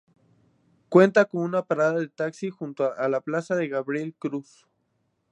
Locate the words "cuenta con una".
0.89-1.61